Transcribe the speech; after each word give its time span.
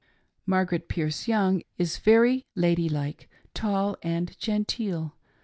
]Margaret 0.47 0.89
Pierce 0.89 1.27
Young 1.27 1.61
is 1.77 1.99
very 1.99 2.47
lady 2.55 2.89
like, 2.89 3.29
tall, 3.53 3.97
and 4.01 4.35
genteel. 4.39 5.15